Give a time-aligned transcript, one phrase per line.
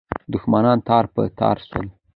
[0.33, 1.87] دښمنان تار په تار سول.